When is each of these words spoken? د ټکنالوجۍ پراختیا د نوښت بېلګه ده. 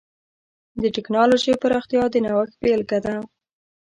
د 0.81 0.83
ټکنالوجۍ 0.95 1.53
پراختیا 1.63 2.03
د 2.13 2.15
نوښت 2.25 2.53
بېلګه 2.63 2.99
ده. 3.05 3.15